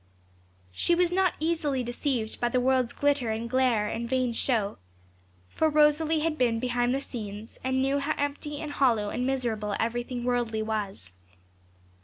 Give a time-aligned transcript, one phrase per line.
[0.71, 4.79] She was not easily deceived by the world's glitter and glare and vain show;
[5.47, 9.75] for Rosalie had been behind the scenes, and knew how empty and hollow and miserable
[9.79, 11.13] everything worldly was.